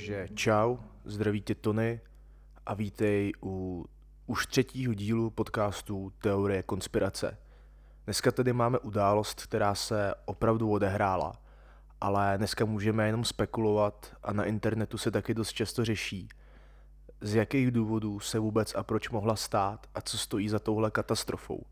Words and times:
Takže 0.00 0.28
čau, 0.34 0.76
zdraví 1.04 1.40
tě 1.40 1.54
Tony 1.54 2.00
a 2.66 2.74
vítej 2.74 3.32
u 3.42 3.84
už 4.26 4.46
třetího 4.46 4.94
dílu 4.94 5.30
podcastu 5.30 6.12
Teorie 6.22 6.62
konspirace. 6.62 7.38
Dneska 8.04 8.30
tedy 8.32 8.52
máme 8.52 8.78
událost, 8.78 9.46
která 9.46 9.74
se 9.74 10.14
opravdu 10.24 10.70
odehrála, 10.70 11.32
ale 12.00 12.34
dneska 12.36 12.64
můžeme 12.64 13.06
jenom 13.06 13.24
spekulovat 13.24 14.16
a 14.22 14.32
na 14.32 14.44
internetu 14.44 14.98
se 14.98 15.10
taky 15.10 15.34
dost 15.34 15.52
často 15.52 15.84
řeší, 15.84 16.28
z 17.20 17.34
jakých 17.34 17.70
důvodů 17.70 18.20
se 18.20 18.38
vůbec 18.38 18.74
a 18.74 18.82
proč 18.82 19.10
mohla 19.10 19.36
stát 19.36 19.86
a 19.94 20.00
co 20.00 20.18
stojí 20.18 20.48
za 20.48 20.58
touhle 20.58 20.90
katastrofou. 20.90 21.64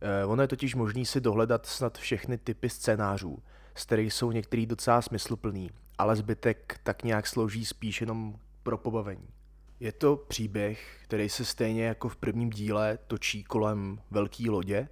Eh, 0.00 0.24
ono 0.24 0.42
je 0.42 0.48
totiž 0.48 0.74
možný 0.74 1.06
si 1.06 1.20
dohledat 1.20 1.66
snad 1.66 1.98
všechny 1.98 2.38
typy 2.38 2.68
scénářů, 2.68 3.42
z 3.74 3.84
kterých 3.84 4.12
jsou 4.12 4.32
některý 4.32 4.66
docela 4.66 5.02
smysluplný, 5.02 5.70
ale 5.98 6.16
zbytek 6.16 6.80
tak 6.82 7.04
nějak 7.04 7.26
slouží 7.26 7.64
spíš 7.64 8.00
jenom 8.00 8.34
pro 8.62 8.78
pobavení. 8.78 9.28
Je 9.80 9.92
to 9.92 10.16
příběh, 10.16 10.98
který 11.04 11.28
se 11.28 11.44
stejně 11.44 11.84
jako 11.84 12.08
v 12.08 12.16
prvním 12.16 12.50
díle 12.50 12.98
točí 13.06 13.44
kolem 13.44 14.00
velké 14.10 14.50
lodě, 14.50 14.88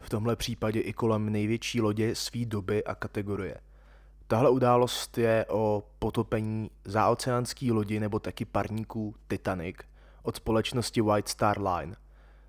v 0.00 0.10
tomhle 0.10 0.36
případě 0.36 0.80
i 0.80 0.92
kolem 0.92 1.32
největší 1.32 1.80
lodě 1.80 2.14
své 2.14 2.44
doby 2.44 2.84
a 2.84 2.94
kategorie. 2.94 3.56
Tahle 4.26 4.50
událost 4.50 5.18
je 5.18 5.46
o 5.48 5.88
potopení 5.98 6.70
záoceánské 6.84 7.72
lodi 7.72 8.00
nebo 8.00 8.18
taky 8.18 8.44
parníků 8.44 9.14
Titanic 9.26 9.76
od 10.22 10.36
společnosti 10.36 11.00
White 11.00 11.28
Star 11.28 11.62
Line. 11.62 11.96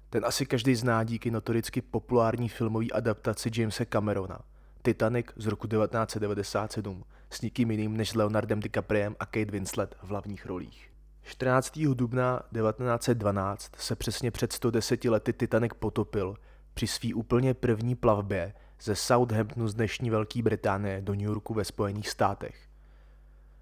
Ten 0.09 0.25
asi 0.25 0.45
každý 0.45 0.75
zná 0.75 1.03
díky 1.03 1.31
notoricky 1.31 1.81
populární 1.81 2.49
filmové 2.49 2.85
adaptaci 2.93 3.51
Jamesa 3.55 3.85
Camerona– 3.85 4.39
Titanic 4.81 5.25
z 5.35 5.47
roku 5.47 5.67
1997 5.67 7.03
s 7.29 7.41
nikým 7.41 7.71
jiným 7.71 7.97
než 7.97 8.13
Leonardem 8.13 8.59
DiCapriem 8.59 9.15
a 9.19 9.25
Kate 9.25 9.51
Winslet 9.51 9.95
v 10.03 10.09
hlavních 10.09 10.45
rolích. 10.45 10.91
14. 11.23 11.79
dubna 11.79 12.41
1912 12.53 13.75
se 13.77 13.95
přesně 13.95 14.31
před 14.31 14.53
110 14.53 15.05
lety 15.05 15.33
Titanic 15.33 15.71
potopil 15.79 16.35
při 16.73 16.87
svý 16.87 17.13
úplně 17.13 17.53
první 17.53 17.95
plavbě 17.95 18.53
ze 18.81 18.95
Southamptonu 18.95 19.67
z 19.67 19.73
dnešní 19.73 20.09
Velké 20.09 20.41
Británie 20.41 21.01
do 21.01 21.13
New 21.13 21.25
Yorku 21.25 21.53
ve 21.53 21.65
Spojených 21.65 22.09
státech. 22.09 22.67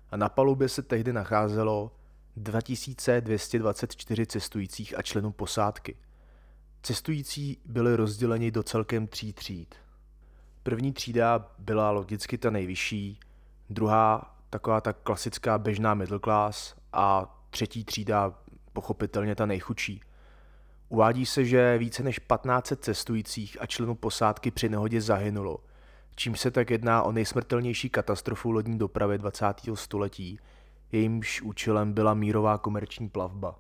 A 0.10 0.18
na 0.18 0.30
palubě 0.30 0.70
se 0.70 0.82
tehdy 0.82 1.14
nacházelo 1.14 1.92
2224 2.36 4.26
cestujících 4.26 4.98
a 4.98 5.02
členů 5.02 5.32
posádky. 5.32 5.96
Cestující 6.84 7.62
byli 7.66 7.96
rozděleni 7.96 8.52
do 8.52 8.64
celkem 8.64 9.08
tří 9.08 9.34
tříd– 9.34 9.76
První 10.68 10.94
třída 10.94 11.52
byla 11.60 11.92
logicky 11.92 12.38
ta 12.38 12.50
nejvyšší, 12.50 13.20
druhá 13.70 14.36
taková 14.50 14.82
ta 14.82 14.94
klasická 14.94 15.58
běžná 15.58 15.94
middle 15.94 16.20
class 16.20 16.76
a 16.94 17.36
třetí 17.50 17.84
třída 17.84 18.34
pochopitelně 18.74 19.36
ta 19.36 19.46
nejchudší. 19.46 20.02
Uvádí 20.90 21.26
se, 21.26 21.46
že 21.46 21.78
více 21.78 22.04
než 22.04 22.20
1500 22.20 22.84
cestujících 22.84 23.58
a 23.62 23.66
členů 23.66 23.96
posádky 23.96 24.52
při 24.52 24.70
nehodě 24.70 25.02
zahynulo, 25.02 25.58
čím 26.16 26.36
se 26.36 26.52
tak 26.52 26.70
jedná 26.70 27.04
o 27.04 27.12
nejsmrtelnější 27.12 27.90
katastrofu 27.90 28.52
lodní 28.52 28.78
dopravy 28.78 29.18
20. 29.18 29.46
století, 29.74 30.40
jejímž 30.92 31.42
účelem 31.42 31.94
byla 31.94 32.14
mírová 32.14 32.58
komerční 32.58 33.10
plavba. 33.10 33.60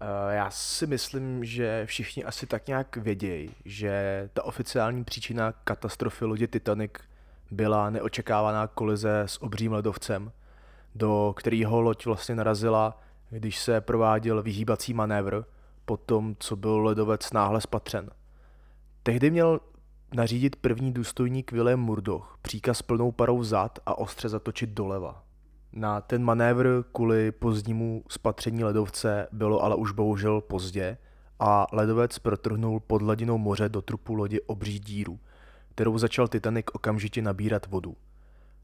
Eh, 0.00 0.34
já 0.34 0.50
si 0.50 0.86
myslím, 0.86 1.44
že 1.44 1.86
všichni 1.86 2.24
asi 2.24 2.46
tak 2.46 2.66
nějak 2.66 2.96
vědějí, 2.96 3.50
že 3.64 4.28
ta 4.32 4.42
oficiální 4.44 5.04
příčina 5.04 5.52
katastrofy 5.52 6.24
lodi 6.24 6.46
Titanic 6.46 6.92
byla 7.52 7.90
neočekávaná 7.90 8.66
kolize 8.66 9.20
s 9.20 9.42
obřím 9.42 9.72
ledovcem, 9.72 10.32
do 10.94 11.34
kterého 11.36 11.80
loď 11.80 12.06
vlastně 12.06 12.34
narazila, 12.34 13.00
když 13.30 13.58
se 13.58 13.80
prováděl 13.80 14.42
vyhýbací 14.42 14.94
manévr 14.94 15.44
po 15.84 15.96
tom, 15.96 16.36
co 16.38 16.56
byl 16.56 16.78
ledovec 16.78 17.32
náhle 17.32 17.60
spatřen. 17.60 18.10
Tehdy 19.02 19.30
měl 19.30 19.60
nařídit 20.14 20.56
první 20.56 20.92
důstojník 20.92 21.52
William 21.52 21.80
Murdoch 21.80 22.38
příkaz 22.42 22.82
plnou 22.82 23.12
parou 23.12 23.38
vzad 23.38 23.78
a 23.86 23.98
ostře 23.98 24.28
zatočit 24.28 24.70
doleva. 24.70 25.24
Na 25.72 26.00
ten 26.00 26.24
manévr 26.24 26.84
kvůli 26.92 27.32
pozdnímu 27.32 28.04
spatření 28.08 28.64
ledovce 28.64 29.28
bylo 29.32 29.62
ale 29.62 29.76
už 29.76 29.92
bohužel 29.92 30.40
pozdě 30.40 30.98
a 31.38 31.66
ledovec 31.72 32.18
protrhnul 32.18 32.80
pod 32.80 33.02
hladinou 33.02 33.38
moře 33.38 33.68
do 33.68 33.82
trupu 33.82 34.14
lodi 34.14 34.40
obří 34.40 34.78
díru, 34.78 35.20
kterou 35.74 35.98
začal 35.98 36.28
Titanic 36.28 36.66
okamžitě 36.72 37.22
nabírat 37.22 37.66
vodu. 37.66 37.96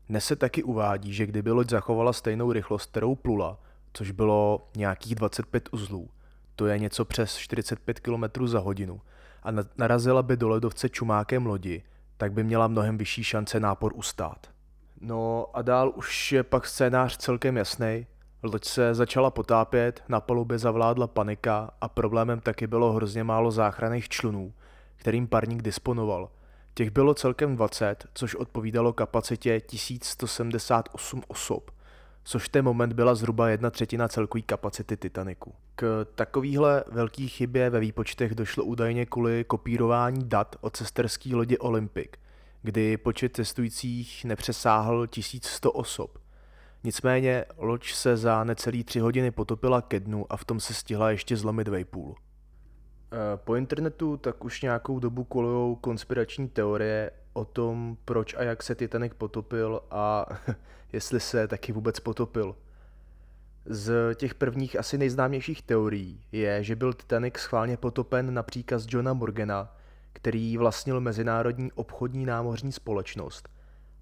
Dnes 0.08 0.24
se 0.24 0.36
taky 0.36 0.62
uvádí, 0.62 1.12
že 1.12 1.26
kdyby 1.26 1.50
loď 1.50 1.70
zachovala 1.70 2.12
stejnou 2.12 2.52
rychlost, 2.52 2.91
kterou 2.91 3.14
plula, 3.14 3.58
což 3.92 4.10
bylo 4.10 4.69
nějakých 4.76 5.14
25 5.14 5.69
uzlů, 5.72 6.08
to 6.56 6.66
je 6.66 6.78
něco 6.78 7.04
přes 7.04 7.36
45 7.36 8.00
km 8.00 8.46
za 8.46 8.58
hodinu, 8.58 9.00
a 9.42 9.48
narazila 9.78 10.22
by 10.22 10.36
do 10.36 10.48
ledovce 10.48 10.88
čumákem 10.88 11.46
lodi, 11.46 11.82
tak 12.16 12.32
by 12.32 12.44
měla 12.44 12.69
mnohem 12.69 12.98
vyšší 12.98 13.25
šance 13.25 13.60
nápor 13.60 13.92
ustát. 13.94 14.46
No 15.00 15.46
a 15.54 15.62
dál 15.62 15.92
už 15.96 16.32
je 16.32 16.42
pak 16.42 16.66
scénář 16.66 17.16
celkem 17.16 17.56
jasný. 17.56 18.06
Loď 18.42 18.64
se 18.64 18.94
začala 18.94 19.30
potápět, 19.30 20.04
na 20.08 20.20
palubě 20.20 20.58
zavládla 20.58 21.06
panika 21.06 21.70
a 21.80 21.88
problémem 21.88 22.40
taky 22.40 22.66
bylo 22.66 22.92
hrozně 22.92 23.25
málo 23.25 23.50
záchranných 23.50 24.08
člunů, 24.08 24.52
kterým 24.96 25.26
parník 25.26 25.62
disponoval. 25.62 26.28
Těch 26.78 26.91
bylo 26.91 27.15
celkem 27.15 27.56
20, 27.56 28.06
což 28.15 28.34
odpovídalo 28.34 28.93
kapacitě 28.93 29.61
1178 29.61 31.22
osob, 31.28 31.71
což 32.25 32.44
v 32.44 32.49
ten 32.49 32.65
moment 32.65 32.93
byla 32.93 33.15
zhruba 33.15 33.49
jedna 33.49 33.71
třetina 33.71 34.09
celkové 34.09 34.43
kapacity 34.43 34.97
Titaniku. 34.97 35.55
K 35.75 36.06
takovýhle 36.15 36.84
velký 36.93 37.28
chybě 37.28 37.71
ve 37.71 37.81
výpočtech 37.81 38.34
došlo 38.34 38.65
údajně 38.65 39.06
kvůli 39.06 39.44
kopírování 39.44 40.28
dat 40.28 40.56
od 40.61 40.77
cesterské 40.77 41.37
lodi 41.37 41.59
Olympic– 41.59 42.11
kdy 42.62 42.97
počet 42.97 43.37
cestujících 43.37 44.25
nepřesáhl 44.25 45.06
1100 45.06 45.72
osob. 45.72 46.19
Nicméně 46.84 47.44
loď 47.56 47.93
se 47.93 48.17
za 48.17 48.44
necelý 48.44 48.84
tři 48.84 49.00
hodiny 49.00 49.31
potopila 49.31 49.83
ke 49.83 50.00
dnu 50.00 50.27
a 50.33 50.37
v 50.37 50.44
tom 50.44 50.61
se 50.61 50.75
stihla 50.75 51.11
ještě 51.11 51.37
zlomit 51.37 51.69
Vejpůl. 51.69 52.15
Eh, 53.12 53.36
po 53.36 53.56
internetu 53.56 54.16
tak 54.16 54.44
už 54.44 54.62
nějakou 54.62 54.98
dobu 54.98 55.24
kolujou 55.24 55.74
konspirační 55.74 56.48
teorie 56.48 57.10
o 57.32 57.44
tom, 57.44 57.96
proč 58.04 58.34
a 58.34 58.42
jak 58.42 58.62
se 58.62 58.74
Titanic 58.74 59.12
potopil 59.19 59.82
a 59.91 60.26
jestli 60.92 61.20
se 61.20 61.48
taky 61.48 61.72
vůbec 61.72 62.00
potopil. 62.00 62.56
Z 63.64 64.14
těch 64.14 64.34
prvních 64.34 64.78
asi 64.78 64.98
nejznámějších 64.98 65.62
teorií 65.62 66.20
je, 66.32 66.64
že 66.64 66.76
byl 66.76 66.92
Titanic 66.92 67.36
schválně 67.36 67.76
potopen 67.76 68.34
na 68.34 68.42
příkaz 68.42 68.86
Johna 68.88 69.12
Morgana, 69.12 69.76
který 70.12 70.56
vlastnil 70.56 71.00
Mezinárodní 71.00 71.72
obchodní 71.72 72.26
námořní 72.26 72.72
společnost 72.72 73.48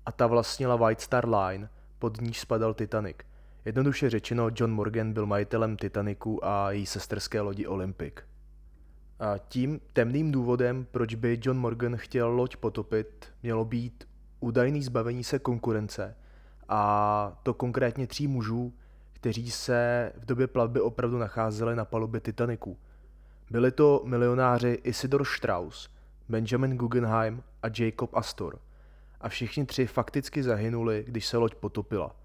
a 0.06 0.12
ta 0.12 0.26
vlastnila 0.26 0.76
White 0.76 1.00
Star 1.00 1.28
Line, 1.28 1.68
pod 1.98 2.20
níž 2.20 2.40
spadal 2.40 2.74
Titanic. 2.74 3.16
Jednoduše 3.64 4.10
řečeno, 4.10 4.50
John 4.56 4.70
Morgan 4.70 5.12
byl 5.12 5.26
majitelem 5.26 5.76
Titaniku 5.76 6.44
a 6.44 6.70
její 6.70 6.86
sesterské 6.86 7.40
lodi 7.40 7.66
Olympic. 7.66 8.14
Tím 9.48 9.80
temným 9.92 10.32
důvodem, 10.32 10.86
proč 10.90 11.14
by 11.14 11.38
John 11.42 11.58
Morgan 11.58 11.96
chtěl 11.96 12.28
loď 12.28 12.56
potopit, 12.56 13.26
mělo 13.42 13.64
být 13.64 14.08
údajný 14.40 14.82
zbavení 14.82 15.24
se 15.24 15.38
konkurence 15.38 16.16
a 16.68 17.40
to 17.42 17.54
konkrétně 17.54 18.06
tří 18.06 18.26
mužů, 18.26 18.72
kteří 19.12 19.50
se 19.50 20.12
v 20.16 20.26
době 20.26 20.46
plavby 20.46 20.80
opravdu 20.80 21.18
nacházeli 21.18 21.76
na 21.76 21.84
palubě 21.84 22.20
Titaniku. 22.20 22.78
Byli 23.50 23.72
to 23.72 24.02
milionáři 24.04 24.78
Isidor 24.84 25.24
Strauss, 25.24 25.88
Benjamin 26.28 26.76
Guggenheim 26.76 27.42
a 27.62 27.66
Jacob 27.78 28.14
Astor. 28.14 28.58
A 29.20 29.28
všichni 29.28 29.66
tři 29.66 29.86
fakticky 29.86 30.42
zahynuli, 30.42 31.04
když 31.08 31.26
se 31.26 31.36
loď 31.36 31.54
potopila. 31.54 32.16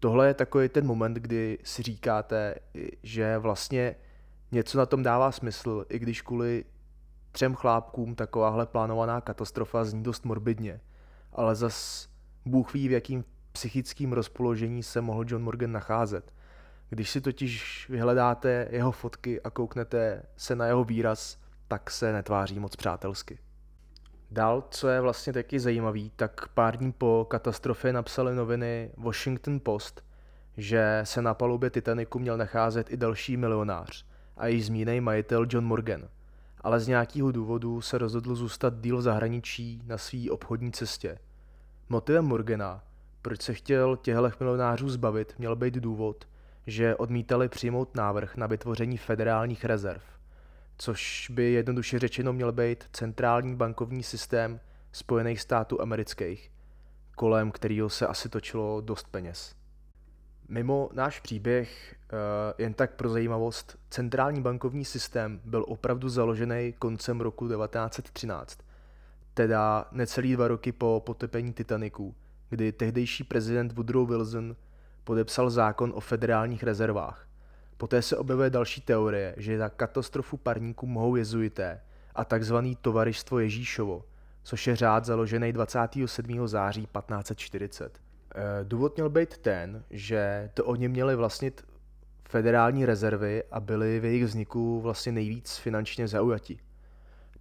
Tohle 0.00 0.26
je 0.26 0.34
takový 0.34 0.68
ten 0.68 0.86
moment, 0.86 1.14
kdy 1.14 1.58
si 1.64 1.82
říkáte, 1.82 2.54
že 3.02 3.38
vlastně 3.38 3.94
něco 4.52 4.78
na 4.78 4.86
tom 4.86 5.02
dává 5.02 5.32
smysl, 5.32 5.86
i 5.88 5.98
když 5.98 6.22
kvůli 6.22 6.64
třem 7.32 7.54
chlápkům 7.54 8.14
takováhle 8.14 8.66
plánovaná 8.66 9.20
katastrofa 9.20 9.84
zní 9.84 10.02
dost 10.02 10.24
morbidně. 10.24 10.80
Ale 11.32 11.54
zas 11.54 12.08
Bůh 12.44 12.74
ví, 12.74 12.88
v 12.88 12.92
jakým 12.92 13.24
psychickým 13.52 14.12
rozpoložení 14.12 14.82
se 14.82 15.00
mohl 15.00 15.24
John 15.26 15.42
Morgan 15.42 15.72
nacházet. 15.72 16.32
Když 16.90 17.10
si 17.10 17.20
totiž 17.20 17.86
vyhledáte 17.90 18.68
jeho 18.70 18.92
fotky 18.92 19.42
a 19.42 19.50
kouknete 19.50 20.22
se 20.36 20.56
na 20.56 20.66
jeho 20.66 20.84
výraz, 20.84 21.38
tak 21.68 21.90
se 21.90 22.12
netváří 22.12 22.58
moc 22.58 22.76
přátelsky. 22.76 23.38
Dál, 24.30 24.64
co 24.70 24.88
je 24.88 25.00
vlastně 25.00 25.32
taky 25.32 25.60
zajímavý, 25.60 26.10
tak 26.16 26.48
pár 26.48 26.76
dní 26.76 26.92
po 26.92 27.26
katastrofě 27.30 27.92
napsali 27.92 28.34
noviny 28.34 28.90
Washington 28.96 29.60
Post, 29.60 30.04
že 30.56 31.00
se 31.04 31.22
na 31.22 31.34
palubě 31.34 31.70
Titaniku 31.70 32.18
měl 32.18 32.36
nacházet 32.36 32.92
i 32.92 32.96
další 32.96 33.36
milionář 33.36 34.06
a 34.38 34.46
její 34.46 34.62
zmíněný 34.62 35.00
majitel 35.00 35.46
John 35.50 35.64
Morgan, 35.64 36.08
ale 36.60 36.80
z 36.80 36.88
nějakého 36.88 37.32
důvodu 37.32 37.80
se 37.80 37.98
rozhodl 37.98 38.34
zůstat 38.34 38.80
díl 38.80 38.98
v 38.98 39.02
zahraničí 39.02 39.82
na 39.86 39.98
své 39.98 40.30
obchodní 40.30 40.72
cestě. 40.72 41.18
Motivem 41.88 42.24
Morgana 42.24 42.82
proč 43.22 43.42
se 43.42 43.54
chtěl 43.54 43.96
těchto 43.96 44.30
milionářů 44.40 44.88
zbavit, 44.88 45.34
měl 45.38 45.56
být 45.56 45.74
důvod, 45.74 46.28
že 46.66 46.96
odmítali 46.96 47.48
přijmout 47.48 47.94
návrh 47.94 48.36
na 48.36 48.46
vytvoření 48.46 48.96
federálních 48.96 49.64
rezerv, 49.64 50.02
což 50.78 51.30
by 51.34 51.52
jednoduše 51.52 51.98
řečeno 51.98 52.32
měl 52.32 52.52
být 52.52 52.84
centrální 52.92 53.56
bankovní 53.56 54.02
systém 54.02 54.60
Spojených 54.92 55.40
států 55.40 55.80
amerických, 55.80 56.52
kolem 57.16 57.50
kterého 57.50 57.88
se 57.90 58.06
asi 58.06 58.28
točilo 58.28 58.80
dost 58.80 59.08
peněz. 59.10 59.57
Mimo 60.48 60.90
náš 60.92 61.20
příběh, 61.20 61.94
eh, 61.94 62.62
jen 62.62 62.74
tak 62.74 62.94
pro 62.94 63.08
zajímavost, 63.08 63.78
centrální 63.90 64.42
bankovní 64.42 64.84
systém 64.84 65.40
byl 65.44 65.64
opravdu 65.68 66.08
založený 66.08 66.74
koncem 66.78 67.20
roku 67.20 67.48
1913, 67.48 68.58
teda 69.34 69.88
necelý 69.92 70.32
dva 70.32 70.48
roky 70.48 70.72
po 70.72 71.02
potopení 71.06 71.52
Titaniku, 71.52 72.14
kdy 72.50 72.72
tehdejší 72.72 73.24
prezident 73.24 73.72
Woodrow 73.72 74.08
Wilson 74.08 74.56
podepsal 75.04 75.50
zákon 75.50 75.92
o 75.94 76.00
federálních 76.00 76.62
rezervách. 76.62 77.28
Poté 77.76 78.02
se 78.02 78.16
objevuje 78.16 78.50
další 78.50 78.80
teorie, 78.80 79.34
že 79.36 79.58
za 79.58 79.68
katastrofu 79.68 80.36
parníku 80.36 80.86
mohou 80.86 81.16
jezuité 81.16 81.80
a 82.14 82.24
takzvaný 82.24 82.76
tovarištvo 82.76 83.38
Ježíšovo, 83.38 84.04
což 84.42 84.66
je 84.66 84.76
řád 84.76 85.04
založený 85.04 85.52
27. 85.52 86.48
září 86.48 86.80
1540. 86.86 88.07
Eh, 88.34 88.64
důvod 88.64 88.96
měl 88.96 89.10
být 89.10 89.38
ten, 89.38 89.84
že 89.90 90.50
to 90.54 90.64
oni 90.64 90.88
měli 90.88 91.16
vlastnit 91.16 91.66
federální 92.28 92.86
rezervy 92.86 93.42
a 93.50 93.60
byli 93.60 94.00
v 94.00 94.04
jejich 94.04 94.24
vzniku 94.24 94.80
vlastně 94.80 95.12
nejvíc 95.12 95.56
finančně 95.56 96.08
zaujati. 96.08 96.58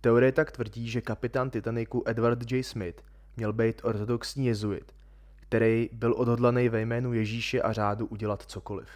Teorie 0.01 0.31
tak 0.31 0.51
tvrdí, 0.51 0.89
že 0.89 1.01
kapitán 1.01 1.49
Titaniku 1.49 2.03
Edward 2.05 2.51
J. 2.51 2.63
Smith 2.63 3.03
měl 3.37 3.53
být 3.53 3.81
ortodoxní 3.83 4.45
jezuit, 4.45 4.95
který 5.35 5.89
byl 5.93 6.13
odhodlaný 6.17 6.69
ve 6.69 6.81
jménu 6.81 7.13
Ježíše 7.13 7.61
a 7.61 7.73
řádu 7.73 8.05
udělat 8.05 8.41
cokoliv. 8.41 8.89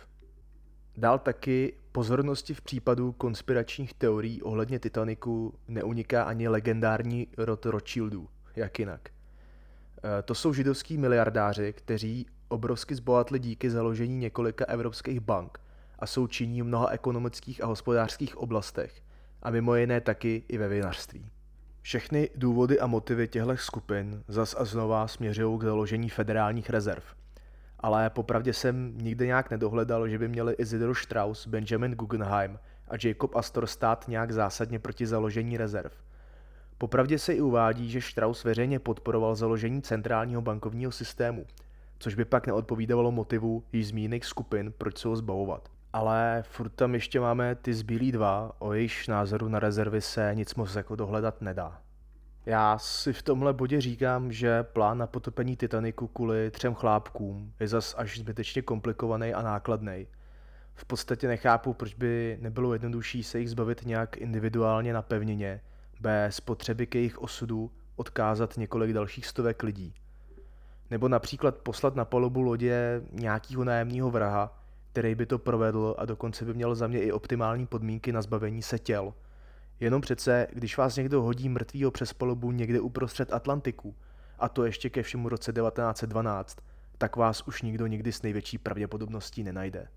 Dál 0.98 1.20
taky 1.20 1.74
pozornosti 1.92 2.54
v 2.54 2.62
případu 2.62 3.12
konspiračních 3.12 3.94
teorií 3.94 4.42
ohledně 4.42 4.80
Titaniku 4.80 5.54
neuniká 5.68 6.24
ani 6.24 6.48
legendární 6.48 7.28
rod 7.38 7.66
Rothschildů, 7.66 8.30
jak 8.56 8.80
jinak. 8.80 9.10
E, 10.04 10.22
to 10.22 10.36
jsou 10.36 10.54
židovský 10.54 10.98
miliardáři, 10.98 11.74
kteří 11.74 12.26
obrovsky 12.48 12.96
zbohatli 12.96 13.40
díky 13.40 13.70
založení 13.70 14.18
několika 14.18 14.66
evropských 14.66 15.20
bank 15.20 15.58
a 16.00 16.08
jsou 16.08 16.28
činní 16.28 16.62
v 16.62 16.66
mnoha 16.66 16.88
ekonomických 16.90 17.64
a 17.64 17.66
hospodářských 17.66 18.38
oblastech 18.38 19.02
a 19.44 19.50
mimo 19.50 19.76
jiné 19.76 20.02
taky 20.02 20.44
i 20.48 20.58
ve 20.58 20.68
vinařství. 20.68 21.32
Všechny 21.82 22.30
důvody 22.36 22.80
a 22.80 22.88
motivy 22.88 23.28
těchto 23.28 23.58
skupin 23.58 24.24
zas 24.28 24.56
a 24.58 24.66
znova 24.66 25.08
směřují 25.08 25.60
k 25.60 25.64
založení 25.64 26.10
federálních 26.10 26.70
rezerv. 26.70 27.04
Ale 27.80 28.10
popravdě 28.10 28.54
jsem 28.54 28.98
nikdy 28.98 29.26
nějak 29.26 29.52
nedohledal, 29.52 30.08
že 30.08 30.20
by 30.20 30.28
měli 30.28 30.54
Isidor 30.54 30.96
Strauss, 30.96 31.48
Benjamin 31.48 31.96
Guggenheim 31.96 32.60
a 32.88 32.94
Jacob 33.04 33.36
Astor 33.36 33.68
stát 33.68 34.08
nějak 34.08 34.32
zásadně 34.32 34.80
proti 34.80 35.08
založení 35.08 35.58
rezerv. 35.58 35.92
Popravdě 36.82 37.20
se 37.20 37.34
i 37.34 37.42
uvádí, 37.42 37.90
že 37.90 38.02
Strauss 38.02 38.44
veřejně 38.44 38.80
podporoval 38.80 39.36
založení 39.36 39.82
centrálního 39.82 40.42
bankovního 40.42 40.92
systému, 40.92 41.46
což 42.00 42.16
by 42.16 42.26
pak 42.26 42.48
neodpovídalo 42.48 43.12
motivu 43.12 43.64
již 43.74 43.88
zmíněných 43.88 44.26
skupin, 44.26 44.74
proč 44.78 44.98
se 44.98 45.08
ho 45.08 45.16
zbavovat 45.16 45.70
ale 45.94 46.44
furt 46.48 46.70
tam 46.70 46.94
ještě 46.94 47.20
máme 47.20 47.56
ty 47.56 47.74
zbylí 47.74 48.12
dva, 48.12 48.52
o 48.60 48.74
jejich 48.74 49.08
názoru 49.08 49.48
na 49.48 49.60
rezervy 49.60 50.02
se 50.02 50.32
nic 50.34 50.56
moc 50.56 50.76
jako 50.76 50.96
dohledat 50.96 51.42
nedá. 51.42 51.82
Já 52.46 52.78
si 52.78 53.14
v 53.14 53.22
tomhle 53.22 53.54
bodě 53.54 53.82
říkám, 53.82 54.32
že 54.32 54.64
plán 54.64 54.98
na 54.98 55.08
potopení 55.08 55.58
Titaniku 55.58 56.08
kvůli 56.08 56.52
třem 56.52 56.74
chlápkům 56.74 57.54
je 57.60 57.68
zas 57.68 57.96
až 57.98 58.20
zbytečně 58.20 58.62
komplikovaný 58.62 59.34
a 59.34 59.42
nákladný. 59.42 60.08
V 60.74 60.86
podstatě 60.86 61.28
nechápu, 61.28 61.74
proč 61.74 61.94
by 61.94 62.38
nebylo 62.42 62.74
jednodušší 62.74 63.24
se 63.24 63.40
jich 63.40 63.50
zbavit 63.50 63.86
nějak 63.86 64.18
individuálně 64.18 64.94
na 64.94 65.02
pevnině, 65.02 65.62
bez 66.02 66.40
potřeby 66.40 66.88
k 66.88 66.96
jejich 66.96 67.22
osudu 67.22 67.72
odkázat 67.96 68.58
několik 68.58 68.94
dalších 68.94 69.26
stovek 69.26 69.64
lidí. 69.64 69.94
Nebo 70.90 71.08
například 71.08 71.58
poslat 71.58 71.96
na 71.96 72.06
palubu 72.06 72.42
lodě 72.42 73.02
nějakýho 73.12 73.64
nájemního 73.64 74.12
vraha, 74.12 74.64
který 74.92 75.16
by 75.16 75.26
to 75.26 75.40
provedl 75.40 75.96
a 75.98 76.06
dokonce 76.06 76.46
by 76.46 76.54
měl 76.54 76.76
za 76.76 76.88
mě 76.88 77.02
i 77.02 77.12
optimální 77.12 77.68
podmínky 77.68 78.12
na 78.12 78.22
zbavení 78.22 78.62
se 78.62 78.80
těl. 78.80 79.14
Jenom 79.80 80.02
přece, 80.02 80.48
když 80.54 80.78
vás 80.78 80.96
někdo 80.96 81.22
hodí 81.22 81.50
mrtvýho 81.50 81.92
přes 81.92 82.14
palubu 82.14 82.52
někde 82.52 82.80
uprostřed 82.80 83.34
Atlantiku, 83.34 83.96
a 84.40 84.50
to 84.50 84.66
ještě 84.66 84.90
ke 84.90 85.04
všemu 85.04 85.30
roce 85.30 85.54
1912, 85.54 86.58
tak 86.98 87.16
vás 87.16 87.48
už 87.48 87.62
nikdo 87.62 87.88
nikdy 87.88 88.12
s 88.12 88.22
největší 88.22 88.58
pravděpodobností 88.58 89.44
nenajde. 89.44 89.80
E, 89.80 89.88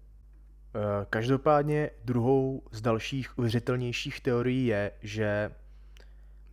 každopádně 1.10 1.90
druhou 2.04 2.62
z 2.70 2.80
dalších 2.80 3.38
uvěřitelnějších 3.38 4.20
teorií 4.20 4.66
je, 4.66 4.90
že 5.02 5.50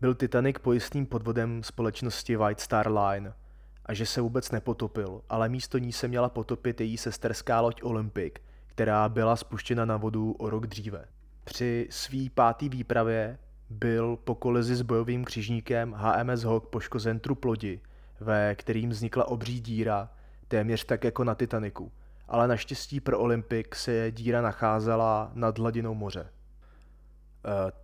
byl 0.01 0.15
Titanic 0.15 0.57
pojistným 0.61 1.05
podvodem 1.05 1.63
společnosti 1.63 2.35
White 2.35 2.59
Star 2.59 2.91
Line– 2.91 3.33
a 3.85 3.93
že 3.93 4.05
se 4.05 4.21
vůbec 4.21 4.51
nepotopil, 4.51 5.21
ale 5.29 5.49
místo 5.49 5.77
ní 5.77 5.91
se 5.91 6.07
měla 6.07 6.29
potopit 6.29 6.81
její 6.81 6.97
sesterská 6.97 7.61
loď 7.61 7.83
Olympic, 7.83 8.33
která 8.67 9.09
byla 9.09 9.35
spuštěna 9.35 9.85
na 9.85 9.97
vodu 9.97 10.31
o 10.31 10.49
rok 10.49 10.67
dříve. 10.67 11.05
Při 11.43 11.87
svý 11.89 12.29
pátý 12.29 12.69
výpravě 12.69 13.37
byl 13.69 14.17
po 14.23 14.35
kolizi 14.35 14.75
s 14.75 14.81
bojovým 14.81 15.25
křižníkem 15.25 15.95
HMS 15.97 16.43
Hawk 16.43 16.67
poškozen 16.67 17.19
trup 17.19 17.45
lodi, 17.45 17.81
ve 18.19 18.55
kterým 18.55 18.89
vznikla 18.89 19.27
obří 19.27 19.59
díra, 19.59 20.09
téměř 20.47 20.85
tak 20.85 21.03
jako 21.03 21.23
na 21.23 21.35
Titaniku. 21.35 21.91
Ale 22.27 22.47
naštěstí 22.47 22.99
pro 22.99 23.19
Olympic 23.19 23.67
se 23.73 24.11
díra 24.11 24.41
nacházela 24.41 25.31
nad 25.33 25.59
hladinou 25.59 25.93
moře. 25.93 26.29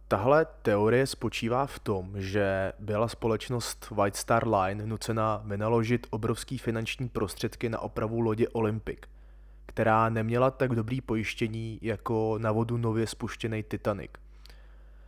Tahle 0.07 0.45
teorie 0.61 1.07
spočívá 1.07 1.65
v 1.65 1.79
tom, 1.79 2.21
že 2.21 2.73
byla 2.79 3.07
společnost 3.07 3.89
White 3.91 4.15
Star 4.15 4.47
Line 4.47 4.85
nucena 4.85 5.41
vynaložit 5.45 6.07
obrovský 6.09 6.57
finanční 6.57 7.09
prostředky 7.09 7.69
na 7.69 7.79
opravu 7.79 8.19
lodě 8.19 8.47
Olympic, 8.49 8.99
která 9.65 10.09
neměla 10.09 10.51
tak 10.51 10.75
dobrý 10.75 11.01
pojištění 11.01 11.79
jako 11.81 12.37
na 12.37 12.51
vodu 12.51 12.77
nově 12.77 13.07
spuštěný 13.07 13.63
Titanic. 13.63 14.11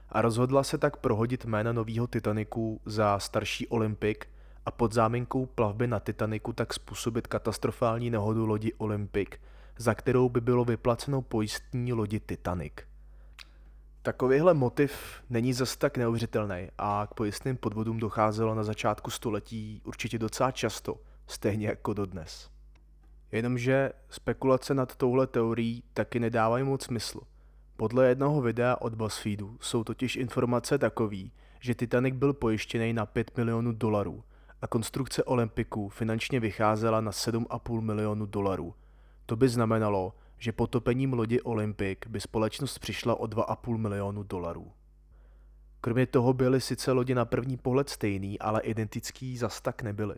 A 0.10 0.22
rozhodla 0.22 0.64
se 0.64 0.78
tak 0.78 0.98
prohodit 0.98 1.46
jména 1.46 1.72
nového 1.72 2.08
Titaniku 2.08 2.82
za 2.86 3.20
starší 3.20 3.68
Olympic 3.68 4.18
a 4.66 4.72
pod 4.72 4.94
záminkou 4.94 5.46
plavby 5.46 5.88
na 5.88 6.00
Titaniku 6.00 6.54
tak 6.54 6.74
způsobit 6.74 7.28
katastrofální 7.28 8.10
nehodu 8.10 8.46
lodi 8.46 8.74
Olympic, 8.74 9.30
za 9.78 9.94
kterou 9.94 10.30
by 10.30 10.42
bylo 10.42 10.66
vyplaceno 10.66 11.22
pojistní 11.22 11.94
lodi 11.94 12.20
Titanic. 12.20 12.89
Takovýhle 14.10 14.54
motiv 14.54 15.24
není 15.30 15.54
zas 15.54 15.78
tak 15.78 15.98
neuvěřitelný 15.98 16.68
a 16.78 17.08
k 17.12 17.14
pojistným 17.14 17.58
podvodům 17.58 18.00
docházelo 18.00 18.56
na 18.56 18.64
začátku 18.64 19.12
století 19.12 19.82
určitě 19.86 20.20
docela 20.20 20.52
často, 20.52 20.98
stejně 21.28 21.68
jako 21.68 21.94
dodnes. 21.94 22.50
Jenomže 23.32 23.92
spekulace 24.10 24.74
nad 24.74 24.96
touhle 24.96 25.28
teorií 25.28 25.84
taky 25.94 26.20
nedávají 26.20 26.64
moc 26.64 26.84
smysl. 26.84 27.20
Podle 27.78 28.08
jednoho 28.08 28.42
videa 28.42 28.76
od 28.82 28.96
BuzzFeedu 28.96 29.58
jsou 29.62 29.84
totiž 29.84 30.16
informace 30.16 30.78
takový, 30.78 31.32
že 31.60 31.76
Titanic 31.76 32.16
byl 32.16 32.34
pojištěný 32.34 32.94
na 32.94 33.06
5 33.06 33.38
milionů 33.38 33.72
dolarů 33.72 34.24
a 34.62 34.68
konstrukce 34.68 35.24
Olympiku 35.24 35.90
finančně 35.90 36.40
vycházela 36.40 37.02
na 37.02 37.12
7,5 37.12 37.82
milionů 37.82 38.26
dolarů. 38.26 38.74
To 39.26 39.36
by 39.36 39.50
znamenalo, 39.50 40.14
že 40.40 40.52
potopením 40.52 41.14
lodi 41.14 41.42
Olympic 41.42 42.00
by 42.08 42.22
společnost 42.22 42.80
přišla 42.80 43.16
o 43.20 43.26
2,5 43.26 43.78
milionu 43.78 44.24
dolarů. 44.24 44.72
Kromě 45.82 46.06
toho 46.06 46.34
byly 46.34 46.62
sice 46.62 46.92
lodi 46.92 47.16
na 47.16 47.26
první 47.26 47.58
pohled 47.58 47.90
stejný, 47.90 48.40
ale 48.40 48.62
identický 48.62 49.38
zas 49.38 49.62
tak 49.62 49.82
nebyly. 49.82 50.16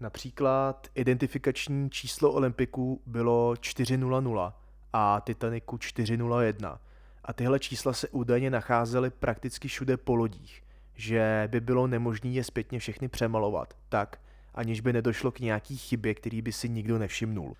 Například 0.00 0.88
identifikační 0.94 1.90
číslo 1.90 2.32
Olympiku 2.32 3.02
bylo 3.06 3.56
400 3.60 4.52
a 4.92 5.20
Titaniku 5.20 5.78
401 5.78 6.80
a 7.24 7.32
tyhle 7.32 7.58
čísla 7.58 7.92
se 7.92 8.08
údajně 8.08 8.50
nacházely 8.50 9.10
prakticky 9.10 9.68
všude 9.68 9.96
po 9.96 10.14
lodích, 10.14 10.62
že 10.94 11.48
by 11.52 11.60
bylo 11.60 11.86
nemožné 11.86 12.30
je 12.30 12.44
zpětně 12.44 12.78
všechny 12.78 13.08
přemalovat, 13.08 13.74
tak, 13.88 14.20
aniž 14.54 14.80
by 14.80 14.92
nedošlo 14.92 15.32
k 15.32 15.40
nějaký 15.40 15.76
chybě, 15.76 16.14
který 16.14 16.42
by 16.42 16.52
si 16.52 16.68
nikdo 16.68 16.98
nevšimnul. 16.98 17.56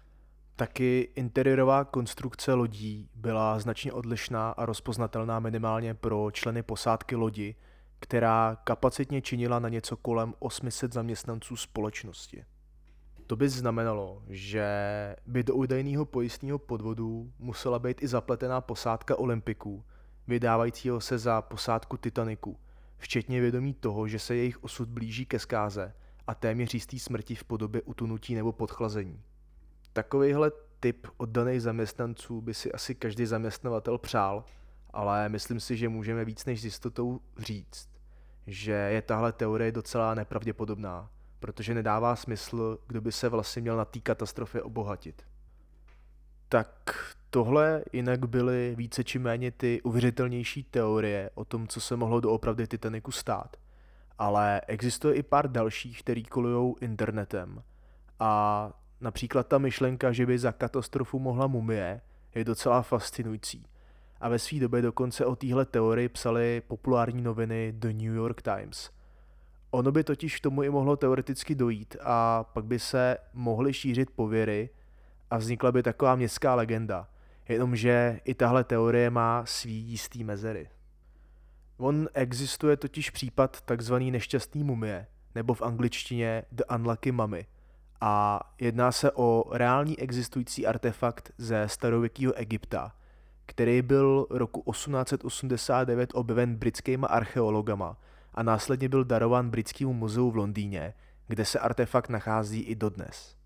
Taky 0.58 1.08
interiérová 1.14 1.84
konstrukce 1.84 2.54
lodí 2.54 3.08
byla 3.14 3.58
značně 3.58 3.92
odlišná 3.92 4.50
a 4.50 4.66
rozpoznatelná 4.66 5.40
minimálně 5.40 5.94
pro 5.94 6.30
členy 6.32 6.62
posádky 6.62 7.16
lodi, 7.16 7.54
která 8.00 8.56
kapacitně 8.64 9.22
činila 9.22 9.58
na 9.58 9.68
něco 9.68 9.96
kolem 9.96 10.34
800 10.38 10.92
zaměstnanců 10.92 11.56
společnosti. 11.56 12.44
To 13.26 13.36
by 13.36 13.48
znamenalo, 13.48 14.22
že 14.28 14.66
by 15.26 15.42
do 15.42 15.54
údajného 15.54 16.04
pojistného 16.04 16.58
podvodu 16.58 17.32
musela 17.38 17.78
být 17.78 18.02
i 18.02 18.08
zapletená 18.08 18.60
posádka 18.60 19.18
Olympiků, 19.18 19.84
vydávajícího 20.26 21.00
se 21.00 21.18
za 21.18 21.42
posádku 21.42 21.96
Titaniku, 21.96 22.58
včetně 22.98 23.40
vědomí 23.40 23.74
toho, 23.74 24.08
že 24.08 24.18
se 24.18 24.36
jejich 24.36 24.64
osud 24.64 24.88
blíží 24.88 25.26
ke 25.26 25.38
zkáze 25.38 25.94
a 26.26 26.34
téměř 26.34 26.74
jistý 26.74 26.98
smrti 26.98 27.34
v 27.34 27.44
podobě 27.44 27.82
utunutí 27.82 28.34
nebo 28.34 28.52
podchlazení. 28.52 29.22
Takovýhle 29.96 30.52
typ 30.80 31.06
oddaných 31.16 31.62
zaměstnanců 31.62 32.40
by 32.40 32.54
si 32.54 32.72
asi 32.72 32.94
každý 32.94 33.26
zaměstnavatel 33.26 33.98
přál, 33.98 34.44
ale 34.90 35.28
myslím 35.28 35.60
si, 35.60 35.76
že 35.76 35.88
můžeme 35.88 36.24
víc 36.24 36.44
než 36.44 36.60
s 36.60 36.64
jistotou 36.64 37.20
říct, 37.38 37.88
že 38.46 38.72
je 38.72 39.02
tahle 39.02 39.32
teorie 39.32 39.72
docela 39.72 40.14
nepravděpodobná, 40.14 41.10
protože 41.40 41.74
nedává 41.74 42.16
smysl, 42.16 42.78
kdo 42.86 43.00
by 43.00 43.12
se 43.12 43.28
vlastně 43.28 43.62
měl 43.62 43.76
na 43.76 43.84
té 43.84 44.00
katastrofě 44.00 44.62
obohatit. 44.62 45.22
Tak 46.48 46.68
tohle 47.30 47.84
jinak 47.92 48.28
byly 48.28 48.74
více 48.78 49.04
či 49.04 49.18
méně 49.18 49.50
ty 49.50 49.82
uvěřitelnější 49.82 50.62
teorie 50.64 51.30
o 51.34 51.44
tom, 51.44 51.68
co 51.68 51.80
se 51.80 51.96
mohlo 51.96 52.20
doopravdy 52.20 52.66
Titaniku 52.66 53.12
stát. 53.12 53.56
Ale 54.18 54.60
existuje 54.66 55.14
i 55.14 55.22
pár 55.22 55.52
dalších, 55.52 56.00
který 56.00 56.24
kolují 56.24 56.74
internetem. 56.80 57.62
A 58.20 58.72
například 59.00 59.46
ta 59.46 59.58
myšlenka, 59.58 60.12
že 60.12 60.26
by 60.26 60.38
za 60.38 60.52
katastrofu 60.52 61.18
mohla 61.18 61.46
mumie, 61.46 62.00
je 62.34 62.44
docela 62.44 62.82
fascinující. 62.82 63.66
A 64.20 64.28
ve 64.28 64.38
své 64.38 64.60
době 64.60 64.82
dokonce 64.82 65.26
o 65.26 65.36
téhle 65.36 65.64
teorii 65.64 66.08
psali 66.08 66.62
populární 66.66 67.22
noviny 67.22 67.72
The 67.76 67.88
New 67.88 68.14
York 68.14 68.42
Times. 68.42 68.90
Ono 69.70 69.92
by 69.92 70.04
totiž 70.04 70.36
k 70.36 70.42
tomu 70.42 70.62
i 70.62 70.70
mohlo 70.70 70.96
teoreticky 70.96 71.54
dojít 71.54 71.96
a 72.02 72.44
pak 72.44 72.64
by 72.64 72.78
se 72.78 73.16
mohly 73.32 73.74
šířit 73.74 74.10
pověry 74.10 74.70
a 75.30 75.38
vznikla 75.38 75.72
by 75.72 75.82
taková 75.82 76.16
městská 76.16 76.54
legenda. 76.54 77.08
Jenomže 77.48 78.20
i 78.24 78.34
tahle 78.34 78.64
teorie 78.64 79.10
má 79.10 79.46
svý 79.46 79.74
jistý 79.74 80.24
mezery. 80.24 80.68
On 81.76 82.08
existuje 82.14 82.76
totiž 82.76 83.10
případ 83.10 83.60
takzvaný 83.60 84.10
nešťastný 84.10 84.64
mumie, 84.64 85.06
nebo 85.34 85.54
v 85.54 85.62
angličtině 85.62 86.42
The 86.52 86.62
Unlucky 86.74 87.12
Mummy. 87.12 87.46
A 88.00 88.40
jedná 88.60 88.92
se 88.92 89.10
o 89.12 89.44
reální 89.52 89.98
existující 89.98 90.66
artefakt 90.66 91.32
ze 91.38 91.68
starověkého 91.68 92.32
Egypta, 92.32 92.92
který 93.46 93.82
byl 93.82 94.26
roku 94.30 94.72
1889 94.72 96.10
objeven 96.14 96.56
britskýma 96.56 97.08
archeologama 97.08 97.96
a 98.34 98.42
následně 98.42 98.88
byl 98.88 99.04
darován 99.04 99.50
britskému 99.50 99.92
muzeu 99.92 100.30
v 100.30 100.36
Londýně, 100.36 100.94
kde 101.28 101.44
se 101.44 101.58
artefakt 101.58 102.10
nachází 102.10 102.60
i 102.60 102.74
dodnes. 102.74 103.36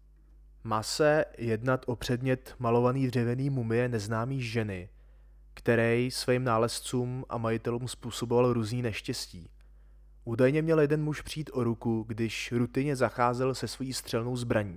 Má 0.65 0.83
se 0.83 1.25
jednat 1.39 1.85
o 1.87 1.97
předmět 1.97 2.55
malovaný 2.59 3.07
dřevěný 3.07 3.51
mumie 3.51 3.89
neznámý 3.89 4.43
ženy, 4.43 4.89
který 5.55 6.11
svým 6.11 6.45
nálezcům 6.45 7.25
a 7.29 7.39
majitelům 7.39 7.89
způsoboval 7.89 8.53
různý 8.53 8.83
neštěstí. 8.83 9.51
Údajně 10.25 10.63
měl 10.63 10.81
jeden 10.81 11.03
muž 11.03 11.21
přijít 11.21 11.51
o 11.53 11.65
ruku, 11.65 12.05
když 12.09 12.53
rutině 12.53 12.97
zacházel 12.97 13.55
se 13.55 13.69
svojí 13.69 13.93
střelnou 13.93 14.37
zbraní. 14.37 14.77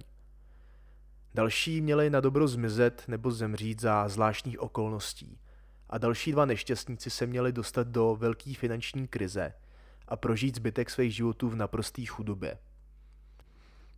Další 1.34 1.82
měli 1.82 2.10
na 2.10 2.20
dobro 2.20 2.48
zmizet 2.48 3.04
nebo 3.08 3.32
zemřít 3.32 3.82
za 3.82 4.10
zvláštních 4.10 4.60
okolností. 4.60 5.40
A 5.90 5.98
další 5.98 6.32
dva 6.32 6.46
nešťastníci 6.46 7.10
se 7.10 7.28
měli 7.28 7.52
dostat 7.52 7.88
do 7.88 8.16
velké 8.16 8.54
finanční 8.54 9.08
krize 9.08 9.54
a 10.08 10.16
prožít 10.16 10.56
zbytek 10.56 10.90
svých 10.90 11.16
životů 11.16 11.50
v 11.50 11.56
naprosté 11.56 12.06
chudobě. 12.06 12.58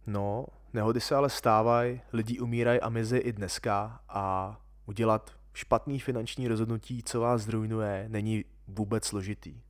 No, 0.07 0.45
nehody 0.73 1.01
se 1.01 1.15
ale 1.15 1.29
stávají, 1.29 2.01
lidi 2.13 2.39
umírají 2.39 2.81
a 2.81 2.89
mizí 2.89 3.17
i 3.17 3.33
dneska 3.33 3.99
a 4.09 4.57
udělat 4.85 5.31
špatný 5.53 5.99
finanční 5.99 6.47
rozhodnutí, 6.47 7.03
co 7.03 7.19
vás 7.19 7.41
zrujnuje, 7.41 8.05
není 8.09 8.45
vůbec 8.67 9.05
složitý. 9.05 9.61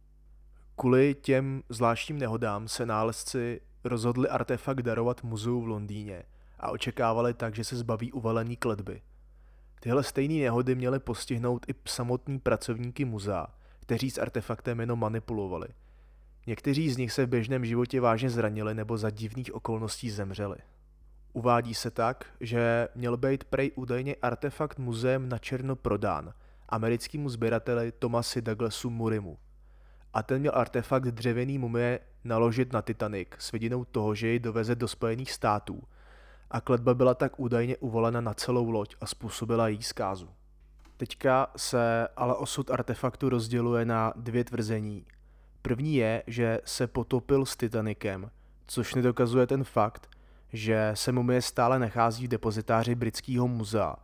Kvůli 0.78 1.16
těm 1.22 1.64
zvláštním 1.70 2.20
nehodám 2.20 2.68
se 2.68 2.86
nálezci 2.86 3.62
rozhodli 3.84 4.30
artefakt 4.30 4.82
darovat 4.82 5.24
muzeu 5.24 5.62
v 5.62 5.68
Londýně 5.68 6.24
a 6.60 6.72
očekávali 6.72 7.34
tak, 7.34 7.56
že 7.56 7.64
se 7.64 7.76
zbaví 7.76 8.12
uvalený 8.12 8.56
kletby. 8.56 9.02
Tyhle 9.80 10.04
stejné 10.04 10.34
nehody 10.34 10.76
měly 10.76 11.00
postihnout 11.00 11.66
i 11.70 11.76
samotní 11.88 12.40
pracovníky 12.40 13.06
muzea, 13.06 13.48
kteří 13.80 14.12
s 14.12 14.18
artefaktem 14.18 14.80
jenom 14.80 15.00
manipulovali. 15.00 15.68
Někteří 16.48 16.90
z 16.90 16.98
nich 16.98 17.12
se 17.12 17.26
v 17.26 17.30
běžném 17.30 17.66
životě 17.66 18.02
vážně 18.02 18.30
zranili 18.30 18.74
nebo 18.74 18.98
za 18.98 19.10
divných 19.10 19.56
okolností 19.56 20.10
zemřeli. 20.10 20.58
Uvádí 21.34 21.74
se 21.74 21.92
tak, 21.92 22.26
že 22.40 22.88
měl 22.96 23.18
být 23.18 23.44
prej 23.44 23.72
údajně 23.76 24.16
artefakt 24.22 24.80
muzeem 24.80 25.30
na 25.30 25.38
černo 25.38 25.76
prodán 25.76 26.34
americkému 26.70 27.30
sběrateli 27.30 27.92
Thomasi 27.92 28.42
Douglasu 28.42 28.90
Murimu. 28.90 29.38
A 30.16 30.24
ten 30.24 30.40
měl 30.40 30.52
artefakt 30.56 31.06
dřevěný 31.06 31.58
mumie 31.58 32.00
naložit 32.24 32.74
na 32.74 32.82
Titanic 32.82 33.28
s 33.38 33.52
vidinou 33.52 33.86
toho, 33.86 34.16
že 34.16 34.28
jej 34.28 34.40
doveze 34.40 34.76
do 34.76 34.88
Spojených 34.88 35.32
států. 35.32 35.84
A 36.52 36.62
kletba 36.62 36.94
byla 36.94 37.14
tak 37.14 37.40
údajně 37.40 37.78
uvolena 37.78 38.22
na 38.22 38.34
celou 38.34 38.70
loď 38.70 38.96
a 39.02 39.06
způsobila 39.06 39.68
jí 39.68 39.84
zkázu. 39.84 40.30
Teďka 40.98 41.48
se 41.58 42.08
ale 42.18 42.36
osud 42.36 42.72
artefaktu 42.72 43.30
rozděluje 43.30 43.86
na 43.86 44.14
dvě 44.16 44.44
tvrzení. 44.44 45.06
První 45.62 45.96
je, 45.96 46.24
že 46.28 46.60
se 46.66 46.88
potopil 46.88 47.46
s 47.46 47.56
Titanicem, 47.56 48.32
což 48.68 48.96
nedokazuje 48.96 49.48
ten 49.48 49.64
fakt, 49.64 50.10
že 50.54 50.92
se 50.94 51.12
mumie 51.12 51.42
stále 51.42 51.80
nachází 51.80 52.26
v 52.28 52.30
depozitáři 52.30 52.96
britského 52.96 53.48
muzea 53.48 53.96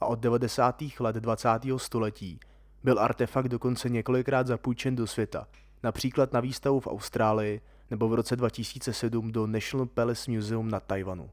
a 0.00 0.06
od 0.06 0.18
90. 0.18 0.82
let 1.00 1.16
20. 1.16 1.48
století 1.76 2.40
byl 2.84 3.00
artefakt 3.00 3.48
dokonce 3.48 3.88
několikrát 3.88 4.46
zapůjčen 4.46 4.96
do 4.96 5.06
světa, 5.06 5.48
například 5.82 6.32
na 6.32 6.40
výstavu 6.40 6.80
v 6.80 6.86
Austrálii 6.86 7.60
nebo 7.90 8.08
v 8.08 8.14
roce 8.14 8.36
2007 8.36 9.32
do 9.32 9.46
National 9.46 9.86
Palace 9.86 10.30
Museum 10.30 10.70
na 10.70 10.80
Tajvanu. 10.80 11.30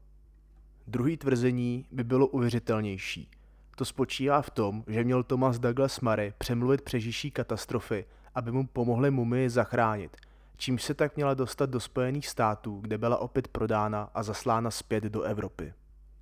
Druhý 0.86 1.16
tvrzení 1.16 1.86
by 1.90 2.04
bylo 2.04 2.26
uvěřitelnější. 2.26 3.30
To 3.76 3.84
spočívá 3.84 4.42
v 4.42 4.50
tom, 4.50 4.84
že 4.86 5.04
měl 5.04 5.22
Thomas 5.22 5.58
Douglas 5.58 6.00
Murray 6.00 6.32
přemluvit 6.38 6.82
přežiší 6.82 7.30
katastrofy, 7.30 8.04
aby 8.34 8.52
mu 8.52 8.66
pomohli 8.66 9.10
mumii 9.10 9.50
zachránit– 9.50 10.16
čímž 10.56 10.82
se 10.82 10.94
tak 10.94 11.16
měla 11.16 11.34
dostat 11.34 11.70
do 11.70 11.80
Spojených 11.80 12.28
států, 12.28 12.80
kde 12.80 12.98
byla 12.98 13.16
opět 13.16 13.48
prodána 13.48 14.10
a 14.14 14.22
zaslána 14.22 14.70
zpět 14.70 15.04
do 15.04 15.22
Evropy. 15.22 15.74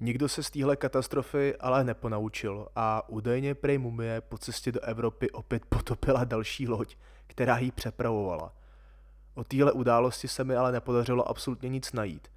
Nikdo 0.05 0.29
se 0.29 0.43
z 0.43 0.51
téhle 0.51 0.77
katastrofy 0.77 1.57
ale 1.57 1.85
neponaučil 1.85 2.69
a 2.77 3.09
údajně 3.09 3.55
prej 3.55 3.79
mumie 3.79 4.21
po 4.21 4.39
cestě 4.39 4.73
do 4.73 4.81
Evropy 4.81 5.31
opět 5.31 5.67
potopila 5.67 6.25
další 6.25 6.69
loď, 6.69 6.97
která 7.27 7.59
ji 7.59 7.73
přepravovala. 7.73 8.55
O 9.35 9.45
téhle 9.45 9.73
události 9.73 10.29
se 10.29 10.45
mi 10.45 10.57
ale 10.57 10.73
nepodařilo 10.73 11.29
absolutně 11.29 11.69
nic 11.69 11.93
najít. 11.93 12.29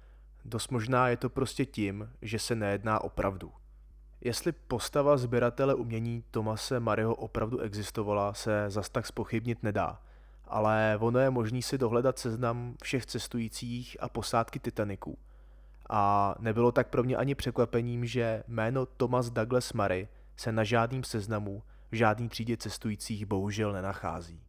Dost 0.44 0.70
možná 0.70 1.08
je 1.08 1.16
to 1.16 1.30
prostě 1.30 1.64
tím, 1.64 2.10
že 2.22 2.38
se 2.38 2.54
nejedná 2.54 3.04
o 3.04 3.08
pravdu. 3.08 3.52
Jestli 4.20 4.52
postava 4.52 5.16
sběratele 5.16 5.74
umění 5.74 6.24
Tomase 6.30 6.80
Mario 6.80 7.14
opravdu 7.14 7.60
existovala, 7.60 8.34
se 8.34 8.64
zas 8.68 8.88
tak 8.88 9.06
spochybnit 9.06 9.62
nedá– 9.62 10.02
ale 10.48 10.98
ono 11.00 11.18
je 11.18 11.30
možný 11.30 11.62
si 11.62 11.78
dohledat 11.78 12.18
seznam 12.18 12.74
všech 12.82 13.06
cestujících 13.06 13.96
a 14.00 14.08
posádky 14.08 14.58
Titaniku. 14.58 15.18
A 15.90 16.34
nebylo 16.38 16.72
tak 16.72 16.88
pro 16.88 17.02
mě 17.02 17.16
ani 17.16 17.34
překvapením, 17.34 18.06
že 18.06 18.42
jméno 18.48 18.86
Thomas 18.86 19.30
Douglas 19.30 19.72
Murray 19.72 20.08
se 20.36 20.52
na 20.52 20.64
žádným 20.64 21.04
seznamu 21.04 21.62
v 21.90 21.94
žádný 21.94 22.28
třídě 22.28 22.56
cestujících 22.56 23.26
bohužel 23.26 23.72
nenachází. 23.72 24.45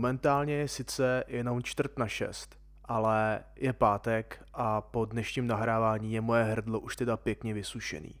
Momentálně 0.00 0.54
je 0.54 0.68
sice 0.68 1.24
jenom 1.28 1.62
čtvrt 1.62 1.98
na 1.98 2.08
šest, 2.08 2.58
ale 2.84 3.44
je 3.56 3.72
pátek 3.72 4.44
a 4.54 4.80
po 4.80 5.04
dnešním 5.04 5.46
nahrávání 5.46 6.12
je 6.12 6.20
moje 6.20 6.44
hrdlo 6.44 6.80
už 6.80 6.96
teda 6.96 7.16
pěkně 7.16 7.54
vysušený. 7.54 8.14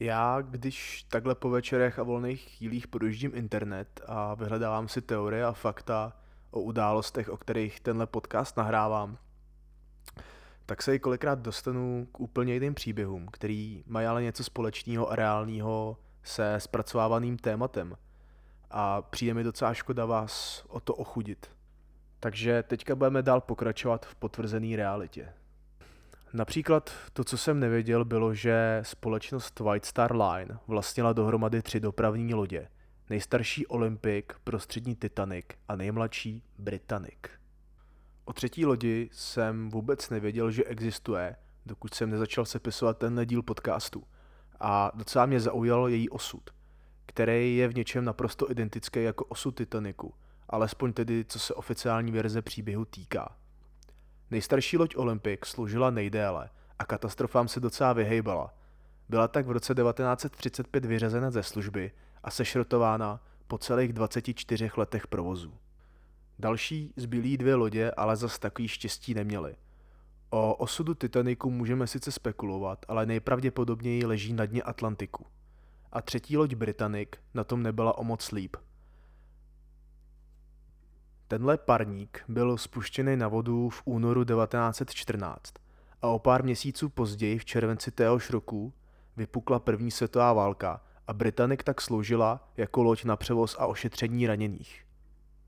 Já, 0.00 0.40
když 0.40 1.02
takhle 1.02 1.34
po 1.34 1.50
večerech 1.50 1.98
a 1.98 2.02
volných 2.02 2.40
chvílích 2.40 2.88
projíždím 2.88 3.32
internet 3.34 4.00
a 4.06 4.34
vyhledávám 4.34 4.88
si 4.88 5.02
teorie 5.02 5.44
a 5.44 5.52
fakta 5.52 6.12
o 6.50 6.60
událostech, 6.60 7.28
o 7.28 7.36
kterých 7.36 7.80
tenhle 7.80 8.06
podcast 8.06 8.56
nahrávám, 8.56 9.18
tak 10.66 10.82
se 10.82 10.94
i 10.94 10.98
kolikrát 10.98 11.38
dostanu 11.38 12.08
k 12.12 12.20
úplně 12.20 12.54
jiným 12.54 12.74
příběhům, 12.74 13.26
který 13.32 13.84
mají 13.86 14.06
ale 14.06 14.22
něco 14.22 14.44
společného 14.44 15.10
a 15.10 15.16
reálného 15.16 15.96
se 16.22 16.54
zpracovávaným 16.58 17.36
tématem 17.36 17.96
a 18.70 19.02
přijde 19.02 19.34
mi 19.34 19.44
docela 19.44 19.74
škoda 19.74 20.06
vás 20.06 20.64
o 20.68 20.80
to 20.80 20.94
ochudit. 20.94 21.50
Takže 22.20 22.62
teďka 22.62 22.94
budeme 22.94 23.22
dál 23.22 23.40
pokračovat 23.40 24.06
v 24.06 24.14
potvrzené 24.14 24.76
realitě. 24.76 25.32
Například 26.32 26.90
to, 27.12 27.24
co 27.24 27.38
jsem 27.38 27.60
nevěděl, 27.60 28.04
bylo, 28.04 28.34
že 28.34 28.80
společnost 28.82 29.60
White 29.60 29.84
Star 29.84 30.16
Line 30.16 30.58
vlastnila 30.66 31.12
dohromady 31.12 31.62
tři 31.62 31.80
dopravní 31.80 32.34
lodě. 32.34 32.68
nejstarší 33.10 33.66
Olympik, 33.66 34.32
prostřední 34.44 34.96
Titanic 34.96 35.46
a 35.68 35.76
nejmladší 35.76 36.42
Britannic. 36.58 37.18
O 38.24 38.32
třetí 38.32 38.66
lodi 38.66 39.08
jsem 39.12 39.70
vůbec 39.70 40.10
nevěděl, 40.10 40.50
že 40.50 40.64
existuje, 40.64 41.36
dokud 41.66 41.94
jsem 41.94 42.10
nezačal 42.10 42.44
sepisovat 42.44 42.98
ten 42.98 43.20
díl 43.24 43.42
podcastu. 43.42 44.04
A 44.64 44.92
docela 44.94 45.26
mě 45.26 45.40
zaujal 45.40 45.88
její 45.88 46.08
osud, 46.08 46.50
který 47.06 47.56
je 47.56 47.68
v 47.68 47.74
něčem 47.74 48.04
naprosto 48.04 48.50
identický 48.50 49.02
jako 49.02 49.24
osud 49.24 49.50
Titaniku, 49.50 50.14
alespoň 50.48 50.92
tedy 50.92 51.24
co 51.28 51.38
se 51.38 51.54
oficiální 51.54 52.12
verze 52.12 52.42
příběhu 52.42 52.84
týká. 52.84 53.36
Nejstarší 54.30 54.78
loď 54.78 54.96
Olympic 54.96 55.40
sloužila 55.44 55.90
nejdéle 55.90 56.50
a 56.78 56.84
katastrofám 56.84 57.48
se 57.48 57.60
docela 57.60 57.92
vyhejbala. 57.92 58.54
Byla 59.08 59.28
tak 59.28 59.46
v 59.46 59.50
roce 59.50 59.74
1935 59.74 60.84
vyřazena 60.84 61.30
ze 61.30 61.42
služby 61.42 61.92
a 62.22 62.30
sešrotována 62.30 63.20
po 63.46 63.58
celých 63.58 63.92
24 63.92 64.70
letech 64.76 65.06
provozu. 65.06 65.54
Další 66.38 66.92
zbylí 66.96 67.36
dvě 67.36 67.54
lodě 67.54 67.90
ale 67.90 68.16
zas 68.16 68.38
takový 68.38 68.68
štěstí 68.68 69.14
neměly. 69.14 69.56
O 70.34 70.54
osudu 70.54 70.94
Titaniku 70.94 71.50
můžeme 71.50 71.86
sice 71.86 72.12
spekulovat, 72.12 72.84
ale 72.88 73.06
nejpravděpodobněji 73.06 74.04
leží 74.04 74.32
na 74.32 74.46
dně 74.46 74.62
Atlantiku. 74.62 75.26
A 75.92 76.02
třetí 76.02 76.36
loď 76.36 76.54
Britannic 76.54 77.08
na 77.34 77.44
tom 77.44 77.62
nebyla 77.62 77.98
o 77.98 78.04
moc 78.04 78.32
líp. 78.32 78.56
Tenhle 81.28 81.58
parník 81.58 82.24
byl 82.28 82.58
spuštěný 82.58 83.16
na 83.16 83.28
vodu 83.28 83.68
v 83.68 83.82
únoru 83.84 84.24
1914 84.24 85.54
a 86.02 86.06
o 86.06 86.18
pár 86.18 86.44
měsíců 86.44 86.88
později 86.88 87.38
v 87.38 87.44
červenci 87.44 87.90
téhož 87.90 88.30
roku 88.30 88.72
vypukla 89.16 89.58
první 89.58 89.90
světová 89.90 90.32
válka 90.32 90.80
a 91.06 91.12
Britannic 91.12 91.60
tak 91.64 91.80
sloužila 91.80 92.48
jako 92.56 92.82
loď 92.82 93.04
na 93.04 93.16
převoz 93.16 93.56
a 93.58 93.66
ošetření 93.66 94.26
raněných. 94.26 94.84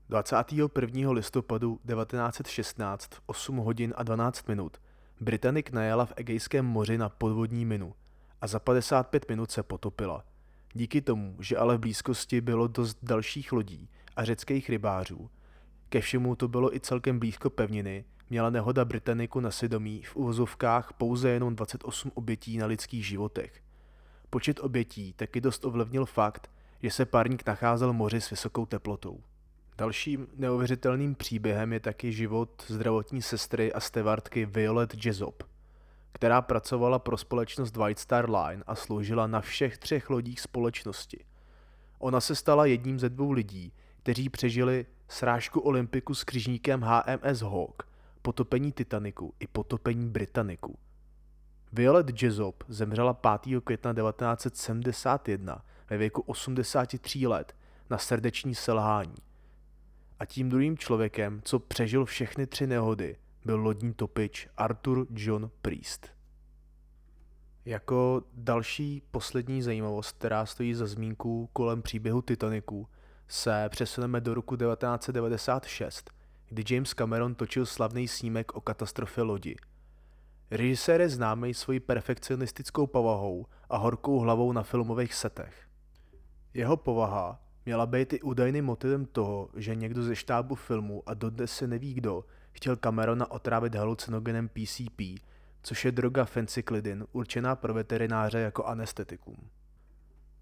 21. 0.09 1.11
listopadu 1.11 1.79
1916 1.87 3.13
v 3.13 3.21
8 3.25 3.57
hodin 3.57 3.93
a 3.97 4.03
12 4.03 4.47
minut 4.47 4.77
Britannic 5.21 5.65
najela 5.71 6.05
v 6.05 6.13
Egejském 6.15 6.65
moři 6.65 6.97
na 6.97 7.09
podvodní 7.09 7.65
minu 7.65 7.93
a 8.41 8.47
za 8.47 8.59
55 8.59 9.29
minut 9.29 9.51
se 9.51 9.63
potopila. 9.63 10.25
Díky 10.73 11.01
tomu, 11.01 11.35
že 11.39 11.57
ale 11.57 11.77
v 11.77 11.79
blízkosti 11.79 12.41
bylo 12.41 12.67
dost 12.67 12.97
dalších 13.03 13.51
lodí 13.51 13.89
a 14.15 14.25
řeckých 14.25 14.69
rybářů, 14.69 15.29
ke 15.89 16.01
všemu 16.01 16.35
to 16.35 16.47
bylo 16.47 16.75
i 16.75 16.79
celkem 16.79 17.19
blízko 17.19 17.49
pevniny, 17.49 18.05
měla 18.29 18.49
nehoda 18.49 18.85
Britanniku 18.85 19.39
na 19.39 19.51
svědomí 19.51 20.01
v 20.03 20.15
uvozovkách 20.15 20.93
pouze 20.93 21.29
jenom 21.29 21.55
28 21.55 22.11
obětí 22.15 22.57
na 22.57 22.65
lidských 22.65 23.07
životech. 23.07 23.61
Počet 24.29 24.59
obětí 24.59 25.13
taky 25.13 25.41
dost 25.41 25.65
ovlivnil 25.65 26.05
fakt, 26.05 26.51
že 26.83 26.91
se 26.91 27.05
párník 27.05 27.47
nacházel 27.47 27.93
moři 27.93 28.21
s 28.21 28.29
vysokou 28.29 28.65
teplotou. 28.65 29.21
Dalším 29.77 30.27
neuvěřitelným 30.35 31.15
příběhem 31.15 31.73
je 31.73 31.79
taky 31.79 32.11
život 32.11 32.65
zdravotní 32.67 33.21
sestry 33.21 33.73
a 33.73 33.79
stevardky 33.79 34.45
Violet 34.45 35.05
Jezop, 35.05 35.43
která 36.11 36.41
pracovala 36.41 36.99
pro 36.99 37.17
společnost 37.17 37.77
White 37.77 37.99
Star 37.99 38.29
Line 38.29 38.63
a 38.67 38.75
sloužila 38.75 39.27
na 39.27 39.41
všech 39.41 39.77
třech 39.77 40.09
lodích 40.09 40.41
společnosti. 40.41 41.25
Ona 41.99 42.21
se 42.21 42.35
stala 42.35 42.65
jedním 42.65 42.99
ze 42.99 43.09
dvou 43.09 43.31
lidí, 43.31 43.73
kteří 43.97 44.29
přežili 44.29 44.85
srážku 45.07 45.59
Olympiku 45.59 46.15
s 46.15 46.23
křižníkem 46.23 46.81
HMS 46.81 47.41
Hawk, 47.41 47.87
potopení 48.21 48.71
Titaniku 48.71 49.33
i 49.39 49.47
potopení 49.47 50.09
Britanniku. 50.09 50.77
Violet 51.73 52.23
Jezop 52.23 52.63
zemřela 52.67 53.13
5. 53.13 53.61
května 53.63 53.93
1971 53.93 55.65
ve 55.89 55.97
věku 55.97 56.21
83 56.21 57.27
let 57.27 57.55
na 57.89 57.97
srdeční 57.97 58.55
selhání. 58.55 59.24
A 60.19 60.25
tím 60.25 60.49
druhým 60.49 60.77
člověkem, 60.77 61.41
co 61.43 61.59
přežil 61.59 62.05
všechny 62.05 62.47
tři 62.47 62.67
nehody, 62.67 63.17
byl 63.45 63.59
lodní 63.59 63.93
topič 63.93 64.47
Arthur 64.57 65.07
John 65.09 65.51
Priest. 65.61 66.07
Jako 67.65 68.23
další 68.33 69.01
poslední 69.11 69.61
zajímavost, 69.61 70.17
která 70.17 70.45
stojí 70.45 70.73
za 70.73 70.87
zmínku 70.87 71.49
kolem 71.53 71.81
příběhu 71.81 72.21
Titaniku, 72.21 72.87
se 73.27 73.69
přesuneme 73.69 74.21
do 74.21 74.33
roku 74.33 74.55
1996, 74.55 76.11
kdy 76.49 76.73
James 76.73 76.93
Cameron 76.93 77.35
točil 77.35 77.65
slavný 77.65 78.07
snímek 78.07 78.55
o 78.55 78.61
katastrofě 78.61 79.23
lodi. 79.23 79.55
Režisér 80.51 81.01
je 81.01 81.09
známý 81.09 81.53
svojí 81.53 81.79
perfekcionistickou 81.79 82.87
povahou 82.87 83.45
a 83.69 83.77
horkou 83.77 84.19
hlavou 84.19 84.51
na 84.51 84.63
filmových 84.63 85.13
setech. 85.13 85.67
Jeho 86.53 86.77
povaha 86.77 87.44
měla 87.65 87.85
být 87.85 88.13
i 88.13 88.21
údajným 88.21 88.65
motivem 88.65 89.05
toho, 89.05 89.49
že 89.55 89.75
někdo 89.75 90.03
ze 90.03 90.15
štábu 90.15 90.55
filmu 90.55 91.03
a 91.05 91.13
dodnes 91.13 91.51
se 91.51 91.67
neví 91.67 91.93
kdo 91.93 92.25
chtěl 92.51 92.75
Camerona 92.75 93.31
otrávit 93.31 93.75
halucinogenem 93.75 94.49
PCP, 94.49 95.01
což 95.63 95.85
je 95.85 95.91
droga 95.91 96.25
fencyklidin 96.25 97.05
určená 97.11 97.55
pro 97.55 97.73
veterináře 97.73 98.39
jako 98.39 98.65
anestetikum. 98.65 99.35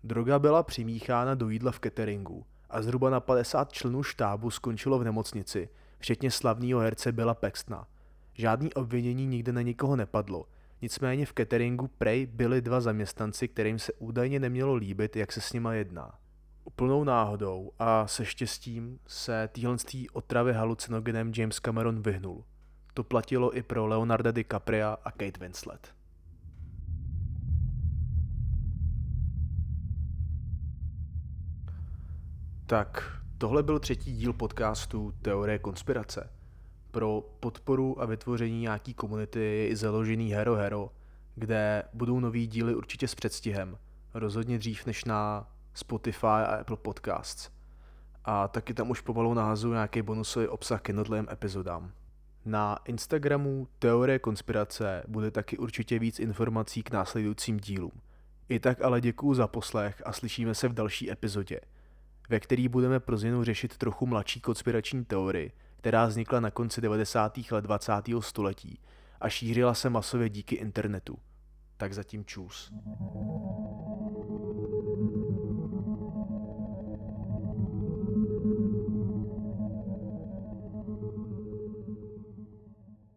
Droga 0.03 0.39
byla 0.39 0.63
přimíchána 0.63 1.35
do 1.35 1.49
jídla 1.49 1.71
v 1.71 1.79
cateringu 1.79 2.45
a 2.69 2.81
zhruba 2.81 3.09
na 3.09 3.19
50 3.19 3.71
členů 3.71 4.03
štábu 4.03 4.49
skončilo 4.51 4.99
v 4.99 5.03
nemocnici, 5.03 5.69
včetně 5.99 6.31
slavného 6.31 6.79
herce 6.79 7.11
Billa 7.11 7.33
Paxtona. 7.33 7.87
Žádný 8.33 8.73
obvinění 8.73 9.27
nikde 9.27 9.51
na 9.51 9.61
nikoho 9.61 9.95
nepadlo, 9.95 10.45
nicméně 10.81 11.25
v 11.25 11.33
cateringu 11.33 11.87
prej 11.87 12.25
byli 12.25 12.61
dva 12.61 12.81
zaměstnanci, 12.81 13.47
kterým 13.47 13.79
se 13.79 13.93
údajně 13.93 14.39
nemělo 14.39 14.75
líbit, 14.75 15.15
jak 15.15 15.31
se 15.31 15.41
s 15.41 15.53
nima 15.53 15.73
jedná. 15.73 16.22
Úplnou 16.73 17.03
náhodou 17.03 17.71
a 17.79 18.07
se 18.07 18.25
štěstím 18.25 18.99
se 19.07 19.49
téhle 19.51 19.77
otravy 20.13 20.53
halucinogenem 20.53 21.31
James 21.35 21.59
Cameron 21.59 22.01
vyhnul. 22.01 22.43
To 22.93 23.03
platilo 23.03 23.57
i 23.57 23.63
pro 23.63 23.87
Leonarda 23.87 24.31
DiCapria 24.31 24.97
a 25.03 25.11
Kate 25.11 25.39
Winslet. 25.39 25.95
Tak, 32.65 33.21
tohle 33.37 33.63
byl 33.63 33.79
třetí 33.79 34.17
díl 34.17 34.33
podcastu 34.33 35.13
Teorie 35.21 35.59
konspirace. 35.59 36.29
Pro 36.91 37.21
podporu 37.39 38.01
a 38.01 38.05
vytvoření 38.05 38.61
nějaký 38.61 38.93
komunity 38.93 39.39
je 39.39 39.67
i 39.67 39.75
založený 39.75 40.31
Hero 40.31 40.55
Hero, 40.55 40.91
kde 41.35 41.83
budou 41.93 42.19
nový 42.19 42.47
díly 42.47 42.75
určitě 42.75 43.07
s 43.07 43.15
předstihem. 43.15 43.77
Rozhodně 44.13 44.57
dřív 44.57 44.85
než 44.85 45.05
na 45.05 45.52
Spotify 45.73 46.27
a 46.27 46.57
Apple 46.61 46.77
Podcasts. 46.77 47.49
A 48.25 48.47
taky 48.47 48.73
tam 48.73 48.89
už 48.89 49.01
pomalu 49.01 49.33
nahazuju 49.33 49.73
nějaký 49.73 50.01
bonusový 50.01 50.47
obsah 50.47 50.81
k 50.81 50.87
jednotlivým 50.87 51.27
epizodám. 51.31 51.91
Na 52.45 52.77
Instagramu 52.85 53.67
Teorie 53.79 54.19
konspirace 54.19 55.03
bude 55.07 55.31
taky 55.31 55.57
určitě 55.57 55.99
víc 55.99 56.19
informací 56.19 56.83
k 56.83 56.91
následujícím 56.91 57.59
dílům. 57.59 58.01
I 58.49 58.59
tak 58.59 58.81
ale 58.81 59.01
děkuju 59.01 59.33
za 59.33 59.47
poslech 59.47 60.01
a 60.05 60.13
slyšíme 60.13 60.55
se 60.55 60.67
v 60.67 60.73
další 60.73 61.11
epizodě– 61.11 61.59
ve 62.29 62.39
který 62.39 62.67
budeme 62.67 62.99
pro 62.99 63.17
změnu 63.17 63.43
řešit 63.43 63.77
trochu 63.77 64.05
mladší 64.05 64.41
konspirační 64.41 65.05
teorii, 65.05 65.51
která 65.77 66.05
vznikla 66.05 66.39
na 66.39 66.51
konci 66.51 66.81
90. 66.81 67.39
let 67.51 67.61
20. 67.61 67.91
století 68.19 68.79
a 69.21 69.29
šířila 69.29 69.73
se 69.73 69.89
masově 69.89 70.29
díky 70.29 70.55
internetu. 70.55 71.17
Tak 71.77 71.93
zatím 71.93 72.25
čus. 72.25 72.73